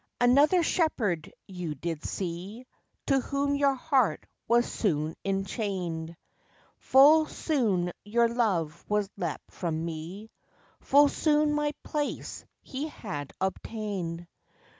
Another 0.19 0.63
Shepherd 0.63 1.31
you 1.47 1.75
did 1.75 2.03
see 2.03 2.65
To 3.05 3.19
whom 3.19 3.53
your 3.53 3.75
heart 3.75 4.25
was 4.47 4.65
soon 4.65 5.15
enchainèd; 5.23 6.15
Full 6.79 7.27
soon 7.27 7.91
your 8.03 8.27
love 8.27 8.83
was 8.89 9.11
leapt 9.15 9.51
from 9.51 9.85
me, 9.85 10.31
Full 10.79 11.07
soon 11.07 11.53
my 11.53 11.71
place 11.83 12.45
he 12.63 12.87
had 12.87 13.31
obtainèd. 13.39 14.25